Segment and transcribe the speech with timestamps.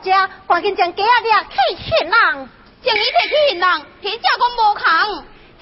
[0.00, 2.12] 家，赶紧将鸡仔抓去现人。
[2.82, 4.82] 将伊摕去现人，体价讲无空。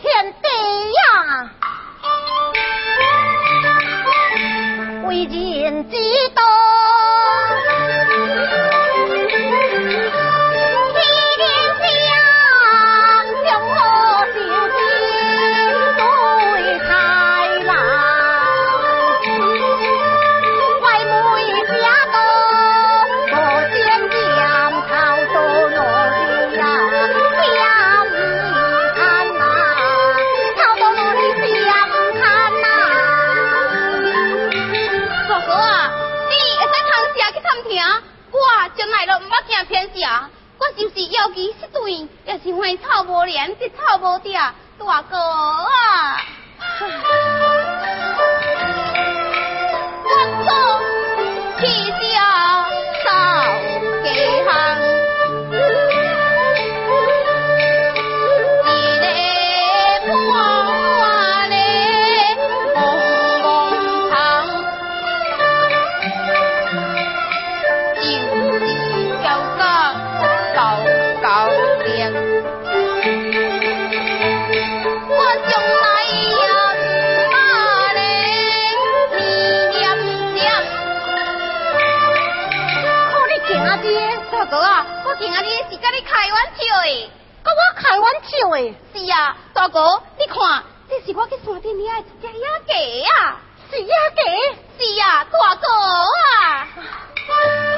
[0.00, 0.06] 兄
[0.42, 0.46] 弟
[0.92, 1.00] 呀，
[5.08, 5.94] 为人之
[6.34, 6.57] 道。
[41.10, 46.20] 要其失对，也是花草无连，得草无掉，大哥啊！
[83.82, 84.86] 听啊！
[85.04, 87.10] 我今仔日是跟你开玩笑的，
[87.44, 88.74] 跟我开玩笑的。
[88.94, 93.36] 是啊，大哥，你看，这是我去山顶里的一只野鸡啊！
[93.70, 94.94] 是野鸡？
[94.94, 96.68] 是啊，大哥啊！
[97.26, 97.77] 公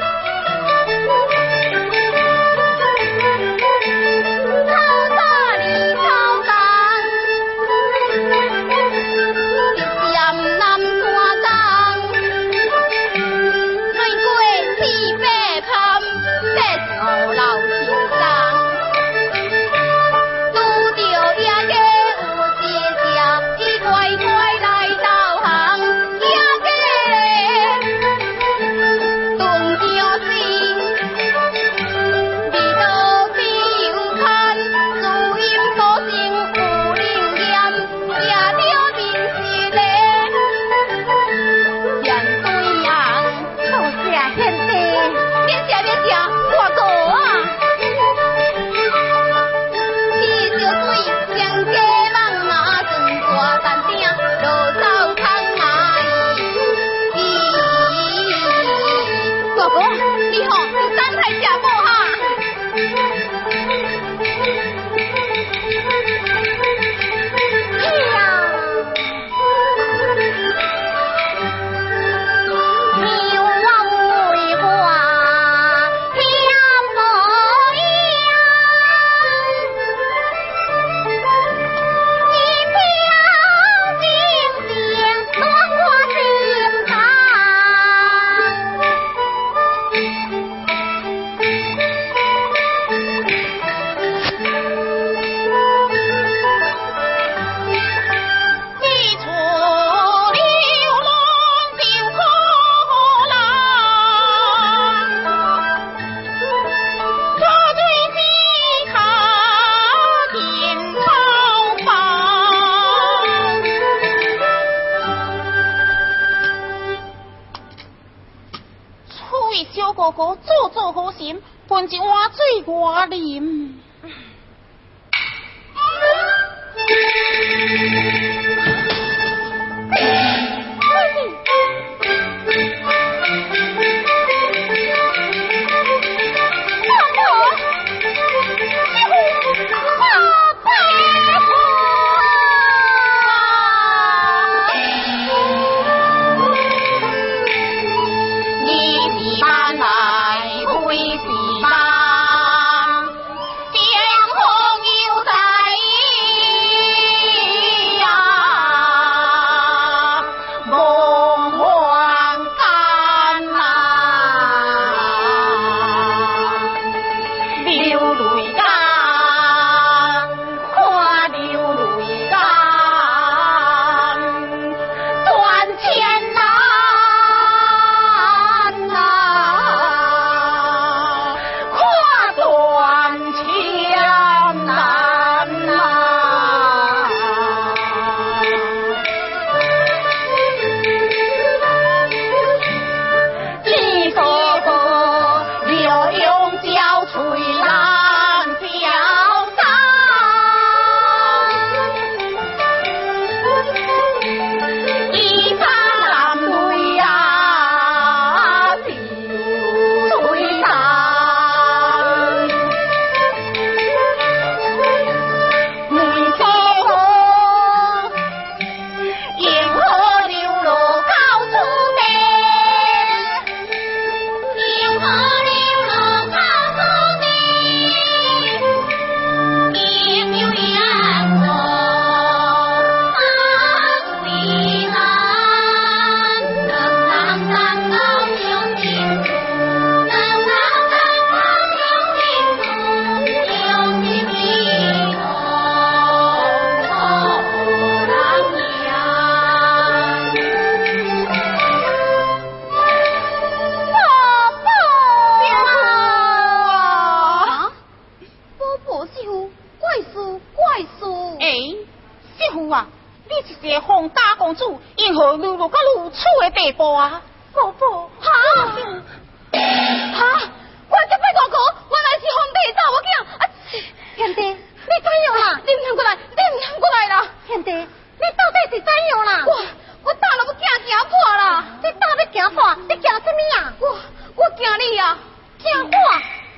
[282.93, 283.73] 你惊什么啊？
[283.79, 283.97] 我
[284.35, 285.17] 我惊你啊！
[285.59, 285.89] 惊我？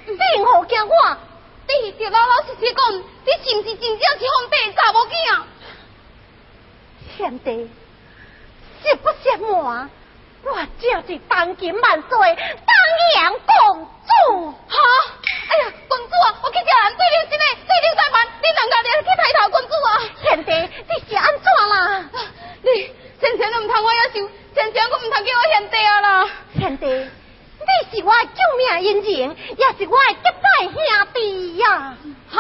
[0.08, 1.18] 你因何惊我？
[1.68, 5.44] 你就老老实实讲，你是不是真正是皇帝查某囝？
[7.16, 7.70] 贤弟，
[8.82, 9.90] 实不相瞒，
[10.44, 14.52] 我正是当今万岁当阳公主。
[14.52, 14.78] 哈！
[15.50, 20.02] 哎呀，公主啊，我去叫人对你真的对你怠慢，你人家你去抬头，公主啊！
[20.24, 20.52] 贤弟，
[20.90, 22.10] 你是安怎啦？
[22.64, 26.30] 你先生都唔通我要求，先生我唔通叫我贤弟啊啦！
[26.60, 30.76] 贤弟，你是我的救命恩人，也是我的结拜兄
[31.14, 31.98] 弟呀！
[32.30, 32.38] 哈！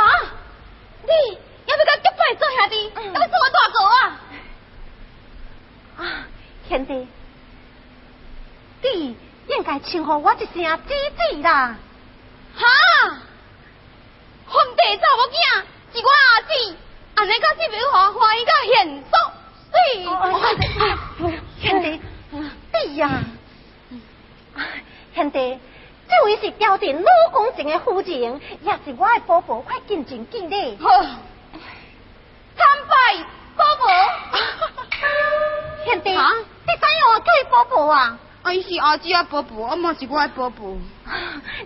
[1.01, 3.97] 你要不甲结拜做兄弟，要做我大哥啊！
[5.97, 6.01] 啊，
[6.69, 7.07] 贤弟，
[8.83, 9.17] 你
[9.47, 10.53] 应该称呼我一声
[10.87, 11.75] 姐姐啦。
[12.55, 12.67] 哈！
[14.45, 16.77] 皇帝查某囝是我阿姊，
[17.15, 19.33] 安尼甲是不是欢欢喜甲现爽？
[19.73, 19.79] 是。
[21.61, 21.99] 贤弟，
[22.71, 23.23] 弟呀，
[25.15, 25.59] 贤弟，
[26.09, 30.77] 这位是朝廷老公前的夫人，也是我的伯伯，快进前见礼。
[30.81, 32.93] 好，参拜
[33.55, 33.87] 伯伯。
[35.85, 38.19] 贤弟，你怎样叫伊伯伯啊？
[38.43, 40.77] 啊，伊是阿姊啊伯伯，啊嘛是我的伯伯。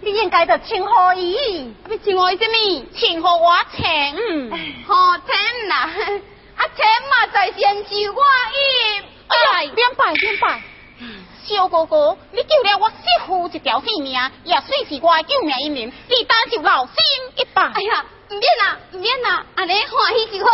[0.01, 2.85] 你应该就称呼伊，要称呼伊什么？
[2.93, 4.51] 称呼我请。
[4.85, 5.89] 好请啦，
[6.57, 8.21] 啊请嘛在先受我
[8.53, 9.03] 意。
[9.27, 10.61] 哎呀，免拜免拜。
[11.45, 12.95] 小哥哥，你救了我媳
[13.25, 16.93] 妇一条性命，也算是我的救命恩人，你当就老心
[17.35, 17.61] 一拜。
[17.73, 20.51] 哎呀，唔免啦，唔免啦，安尼欢喜就好。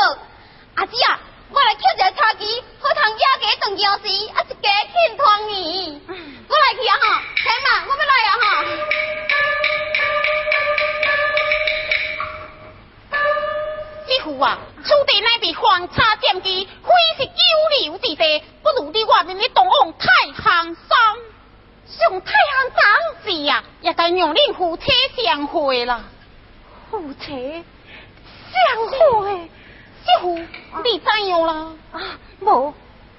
[0.76, 1.20] 阿姊啊，
[1.50, 6.02] 我来捡一个茶几，好通野鸡炖姜丝，啊一家庆团圆。
[6.48, 8.44] 我来去啊哈，请嘛，我要来啊哈。
[14.08, 17.34] 媳妇啊，此地乃被荒差占据，非是久
[17.82, 20.98] 留之地，不如你外面的东往太行山。
[21.86, 22.84] 上太行山
[23.24, 24.92] 是啊，也该让恁夫妻
[25.24, 26.04] 相会啦。
[26.90, 27.64] 夫妻
[28.52, 29.50] 相会，
[30.04, 30.36] 媳妇，
[30.84, 31.74] 你怎样啦？
[31.92, 32.02] 啊，
[32.40, 32.74] 无，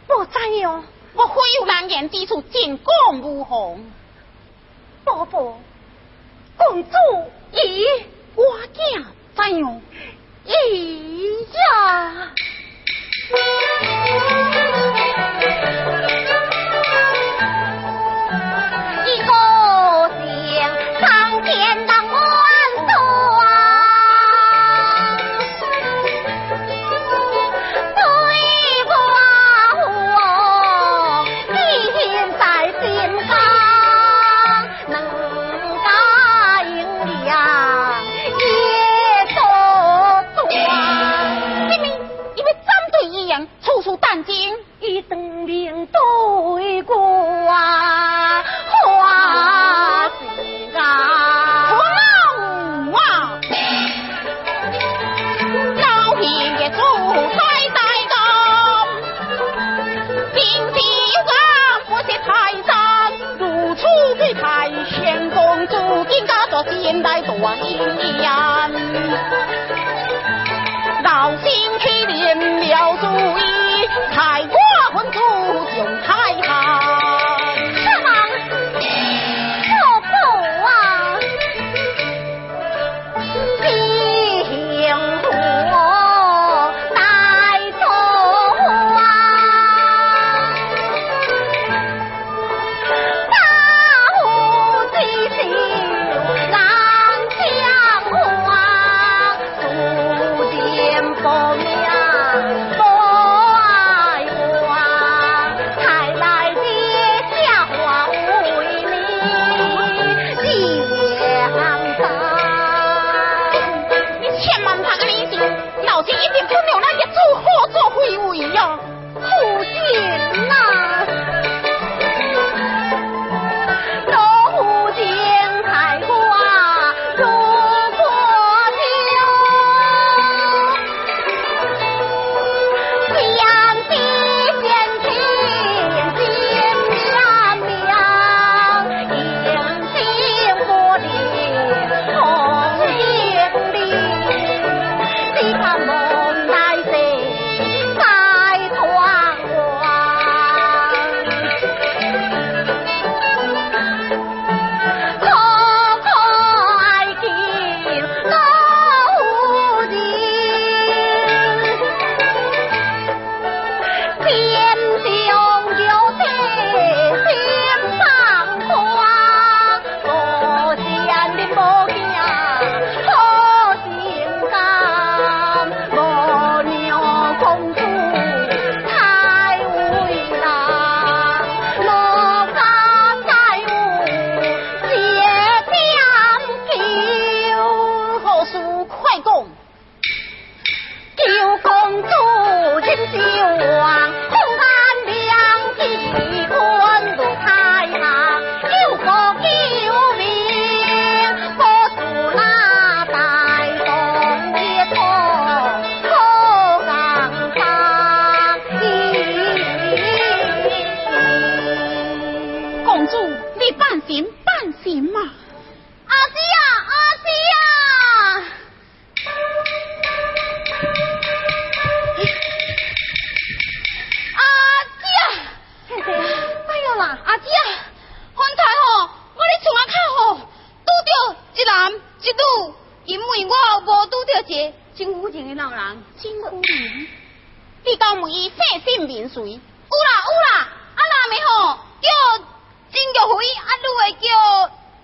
[0.08, 0.84] 无怎样。
[1.14, 3.78] 我非有难言之处，尽讲无妨。
[5.04, 5.58] 宝宝，
[6.56, 6.90] 公主
[7.52, 8.02] 咦，
[8.34, 9.04] 我囝
[9.36, 9.80] 怎样？
[10.46, 10.52] 咦
[11.54, 12.34] 呀！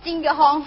[0.03, 0.65] 金个慌。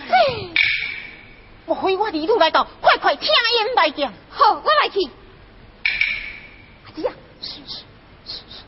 [1.66, 4.12] 莫非我弟弟来到，快快听言来见。
[4.30, 5.00] 好，我来去。
[6.86, 7.84] 阿姐啊，是是
[8.26, 8.64] 是是。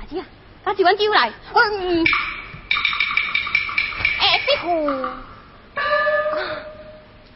[0.00, 0.26] 阿姐啊，
[0.64, 1.32] 拿几碗酒来。
[1.54, 2.04] 嗯。
[4.18, 5.08] 哎、欸，媳妇。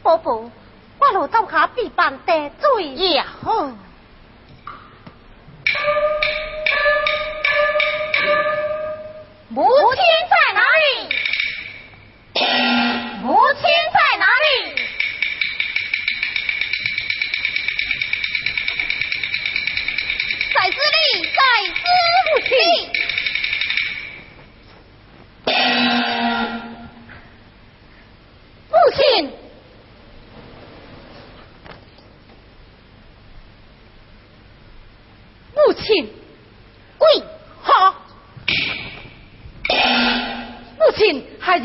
[0.03, 0.51] 宝宝，
[0.99, 2.83] 我落到下必办得罪。
[2.83, 3.71] 也、yeah, 好。
[9.47, 9.65] 母
[9.95, 10.28] 亲。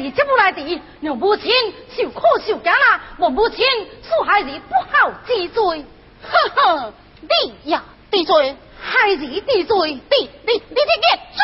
[0.04, 0.60] 你接不来的，
[1.00, 1.50] 你母亲
[1.96, 3.64] 受苦受惊啦，我母亲
[4.02, 5.82] 受害人不好治罪。
[6.22, 6.92] 哼哼，
[7.22, 7.82] 你呀，
[8.12, 10.52] 治罪，害人治罪，你你你你你。
[10.52, 11.43] 你你你你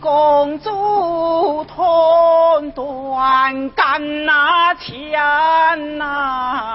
[0.00, 6.69] 公主痛断肝呐钱呐。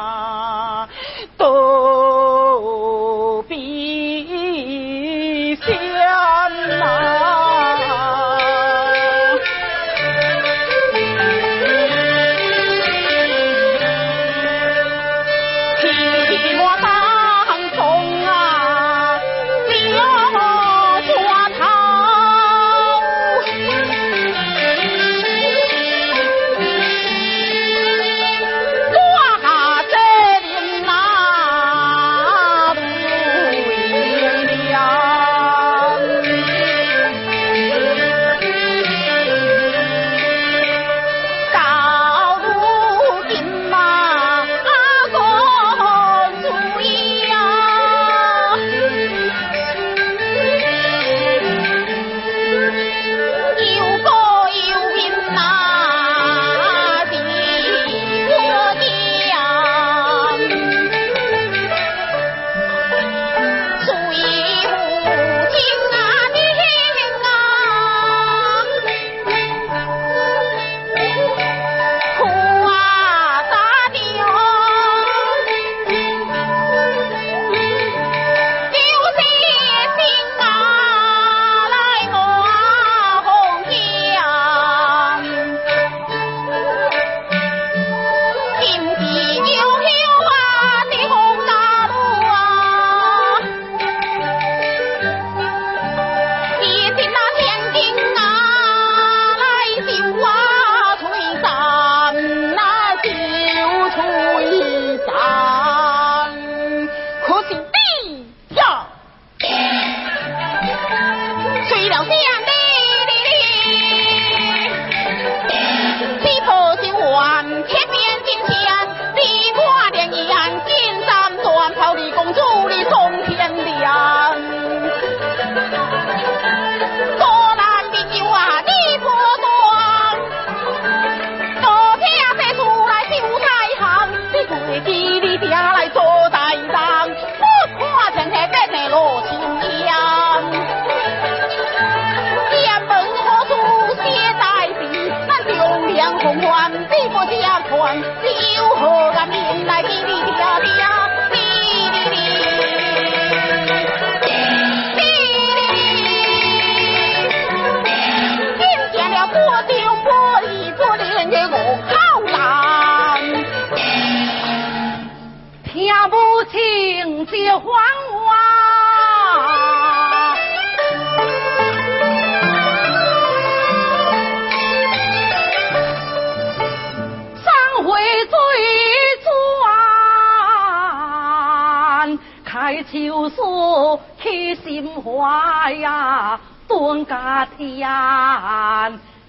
[183.15, 187.87] 秋树起心怀呀，断家天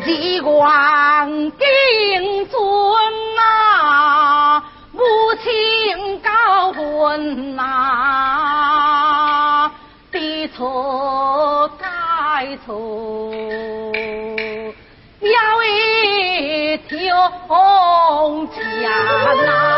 [0.03, 0.92] 机关
[15.19, 17.29] 要一条
[18.47, 19.72] 江呐。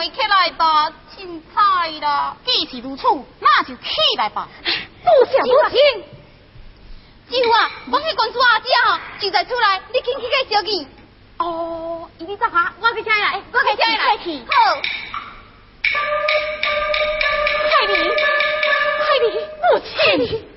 [0.00, 2.36] 你就让伊起来吧，凊彩啦。
[2.44, 3.02] 既是如此，
[3.40, 3.82] 那就起
[4.16, 4.48] 来吧。
[4.64, 6.04] 不想不听。
[7.30, 10.86] 舅啊，我去公主阿姐吼，就在厝内，你紧去个小见。
[11.38, 14.16] 哦，伊你走下，我去请伊来，我去请伊来。
[14.18, 14.38] 去。
[14.48, 14.80] 好。
[17.80, 17.92] 海里，
[19.04, 19.26] 海里，
[19.62, 20.47] 母亲，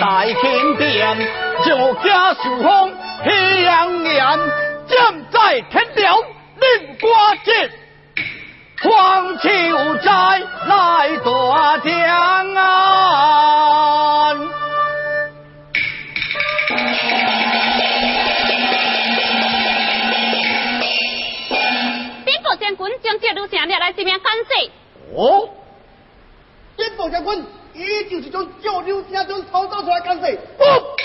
[0.00, 1.18] 在天边，
[1.64, 4.38] 就家书风喜洋洋，
[4.86, 6.24] 将在天了
[6.60, 7.70] 令瓜节，
[8.80, 9.48] 黄秋
[9.96, 10.10] 斋
[10.66, 14.38] 来夺江安。
[22.24, 24.70] 边个将军将这女城掠来这边干涉？
[25.16, 25.48] 哦，
[26.76, 27.44] 边部将军，
[27.78, 30.26] 伊就是将赵柳家中偷走出来干涉。
[30.26, 30.96] 哦，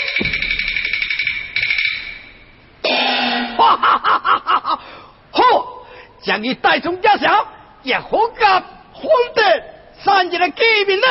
[3.56, 4.80] 哈哈哈哈哈哈！
[5.32, 5.42] 好，
[6.24, 7.46] 将你带从家乡，
[7.84, 8.10] 也好
[8.40, 9.04] 甲皇
[9.36, 9.42] 帝
[10.04, 11.06] 三日的机面内，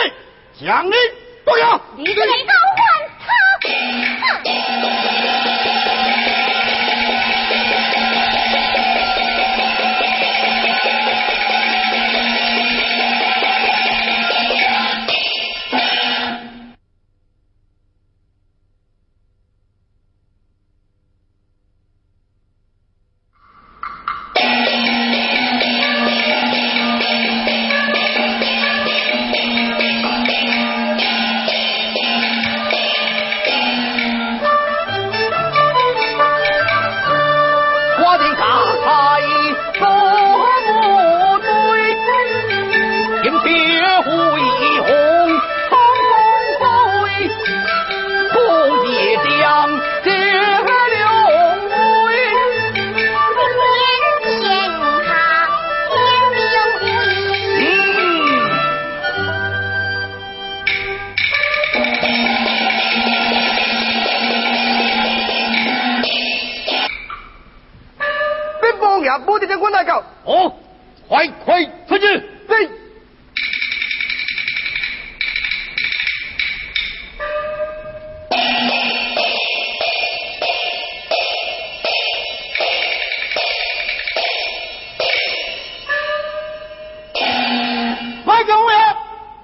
[0.60, 0.92] 将你
[1.44, 1.80] 不要。
[1.96, 2.26] 你来！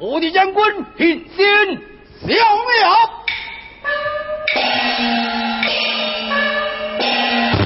[0.00, 1.46] 我的将军平先
[2.20, 3.10] 小了。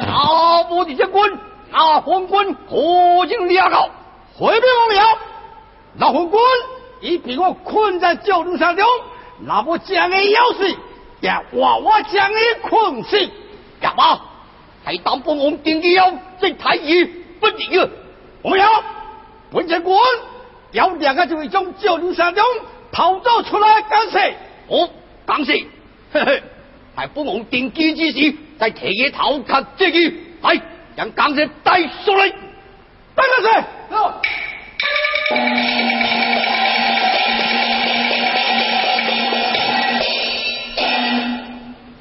[0.09, 1.39] 啊，我的将军，
[1.71, 3.91] 那昏君何竟俩高，
[4.35, 5.19] 回禀王庙，
[5.95, 6.41] 那昏君
[7.01, 8.87] 已被我困在酒楼山中，
[9.41, 10.75] 那不将你要死，
[11.21, 13.31] 也娃娃将你困死，
[13.79, 14.21] 干嘛？
[14.85, 17.05] 还当本王定计要这太医
[17.39, 17.87] 不离啊！
[18.43, 18.67] 王庙，
[19.51, 19.95] 本将军
[20.73, 22.43] 要两个就会从九龙山中
[22.91, 24.19] 逃走出来干涉，
[24.69, 24.89] 哦，
[25.27, 25.53] 干涉，
[26.13, 26.43] 嘿嘿，
[26.97, 29.99] 还本王定计之时，在提议逃卡这个，
[30.41, 30.61] 来
[30.97, 32.29] 将干涉带出来，
[33.15, 33.65] 带干涉。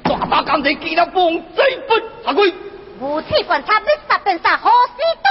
[0.04, 2.54] 抓把干涉给了本王这本法规。
[3.00, 5.28] 武器观察，你杀便杀，何事都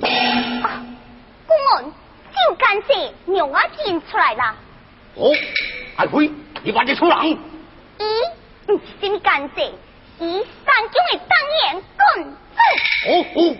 [0.00, 0.87] 行。
[1.48, 1.84] 公安，
[2.32, 2.86] 真干事，
[3.26, 4.54] 让我认出来啦。
[5.14, 5.32] 哦，
[5.96, 6.30] 阿辉，
[6.62, 7.16] 你把这出人？
[7.16, 7.38] 咦，
[8.66, 9.54] 不是什么干事，
[10.18, 12.30] 是三中的当言公子。
[13.08, 13.56] 哦哦。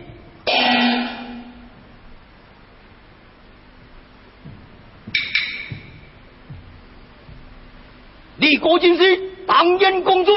[8.40, 10.32] 你果真是当言公主？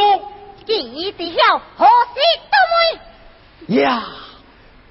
[0.65, 1.89] 记知晓何时
[2.49, 2.57] 到
[3.67, 3.75] 位？
[3.81, 4.07] 呀，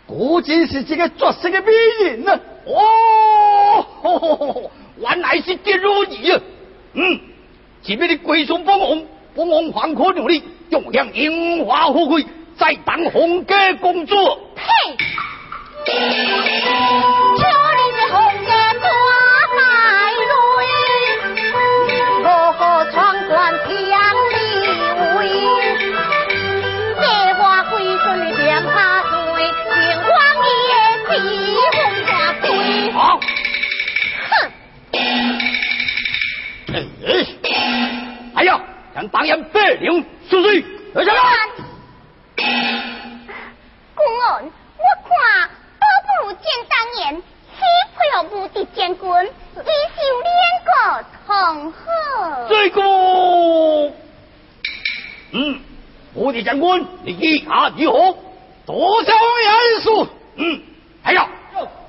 [0.06, 1.72] 果真是这个绝世的美
[2.04, 2.40] 人啊！
[2.66, 3.86] 哦，
[4.98, 6.40] 原来是狄如意啊！
[6.94, 7.20] 嗯，
[7.82, 9.02] 前面的贵送帮王，
[9.34, 14.14] 帮王黄可努力，用向樱花富贵，再当红家公主。
[14.54, 14.62] 呸！
[39.80, 40.62] 领出水，
[40.92, 41.20] 来下来。
[43.94, 47.22] 公安，我看倒不如见当年，去
[47.96, 49.00] 配合无敌将军，
[49.56, 49.58] 以
[49.96, 51.78] 受两个同好。
[52.48, 52.82] 这个，
[55.32, 55.60] 嗯，
[56.12, 58.16] 我的将军，你意下如何？
[58.66, 60.06] 多少元素？
[60.36, 60.62] 嗯，
[61.02, 61.26] 哎呀，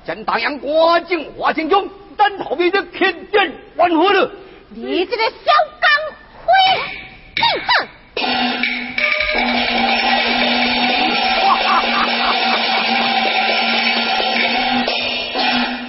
[0.06, 4.30] 将大洋刮进花青中，单头面的天电万火了。
[4.70, 5.52] 你这个小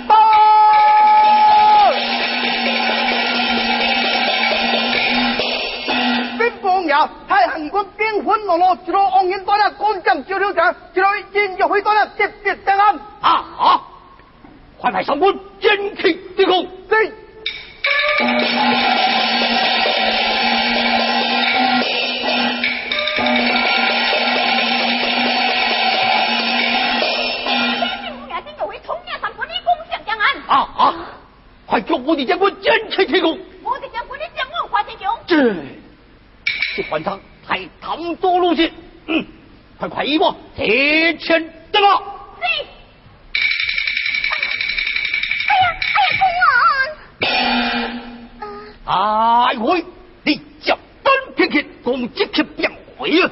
[0.07, 0.17] 钢
[1.87, 1.95] 灰，
[6.37, 12.95] 兵帮呀，太行军兵分落落，一路往人多了，干将招了将，一路人就会多了，特别登岸。
[13.21, 13.81] 啊啊！
[14.77, 16.67] 快派上官坚气敌控。
[16.89, 17.09] 对，
[31.73, 33.31] 快叫我的将军坚持提供。
[33.63, 35.55] 我的将军的将王花千雄，这
[36.75, 38.71] 这官场太唐多路线，
[39.07, 39.25] 嗯，
[39.79, 41.89] 快快一我提前登了。
[42.37, 42.43] 是。
[45.49, 45.65] 哎呀，
[45.97, 46.45] 哎呀，
[48.39, 48.47] 公
[48.85, 48.85] 安。
[48.85, 49.83] 哎喂，
[50.21, 53.31] 你脚蹬偏偏攻击去变回啊！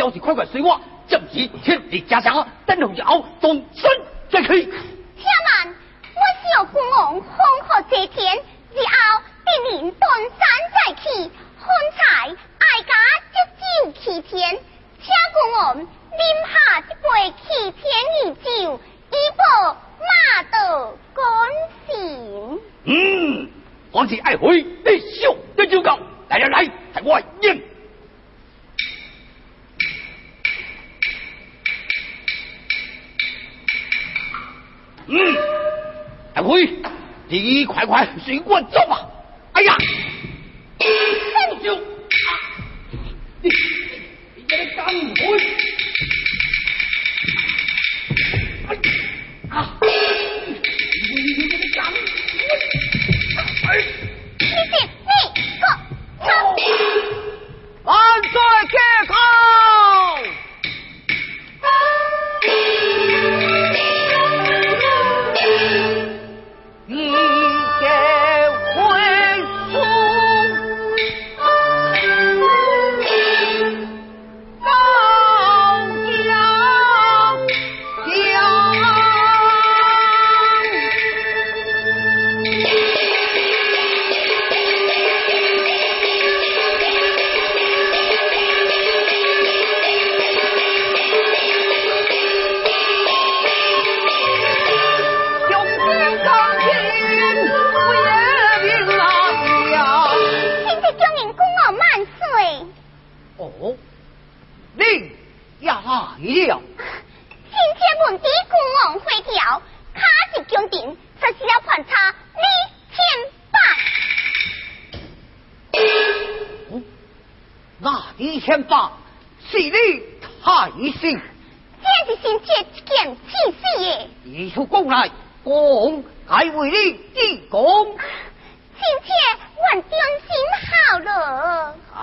[0.00, 3.24] 要是快快随我，就是千里家乡，等候着我。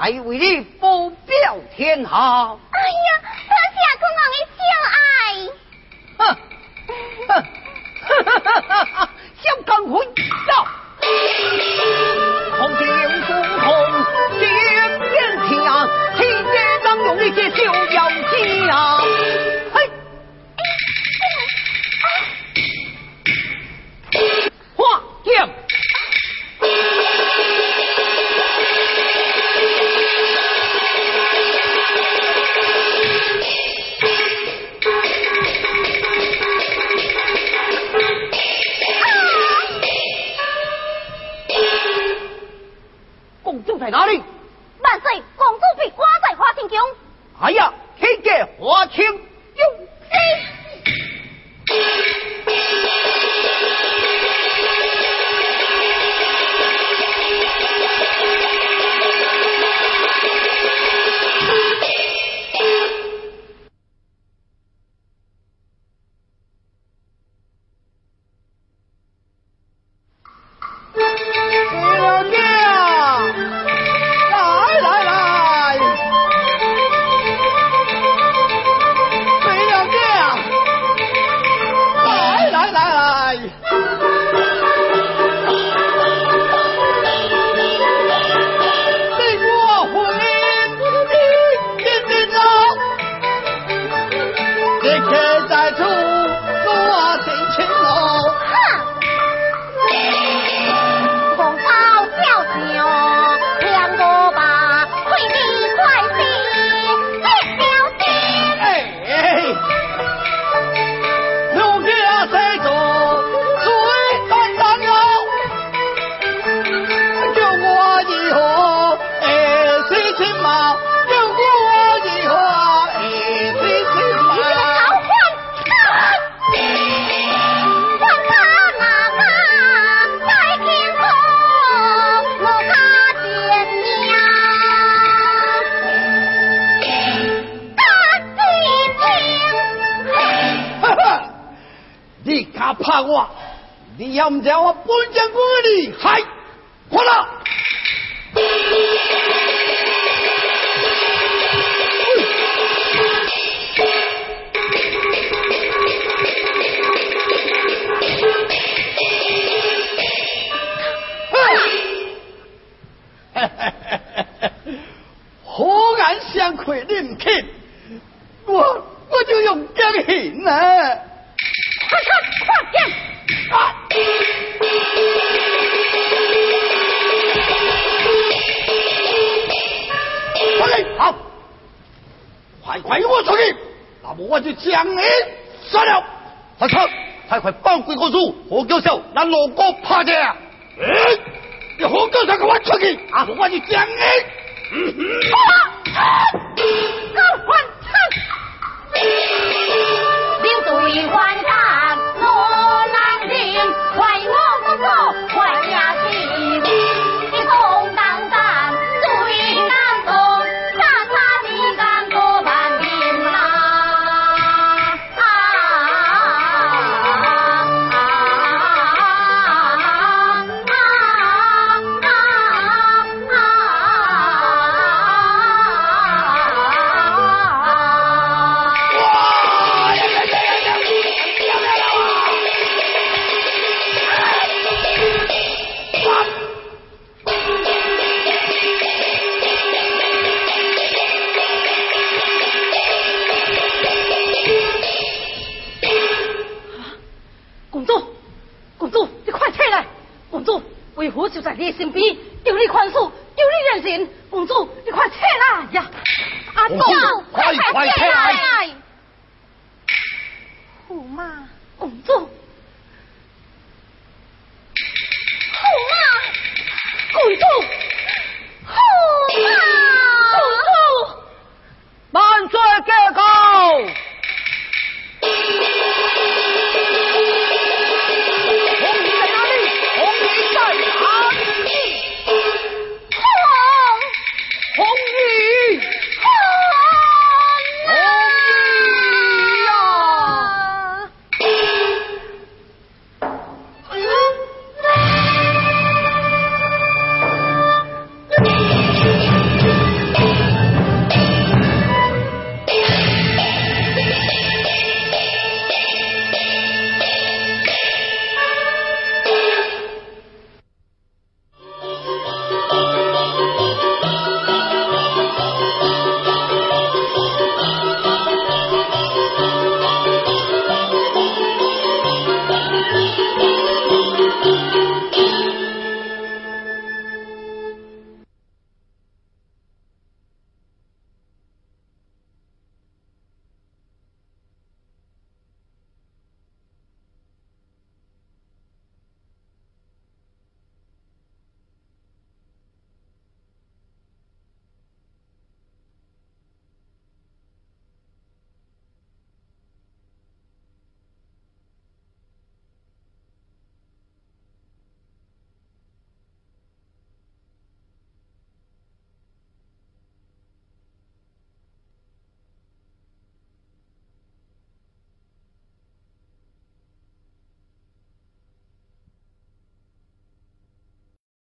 [0.07, 2.57] 来为你报表天下。